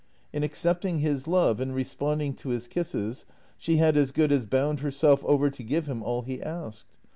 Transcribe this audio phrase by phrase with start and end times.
[0.33, 3.23] In accepting his love and responding to his kisses
[3.55, 6.97] she had as good as bound herself over to give him all he asked.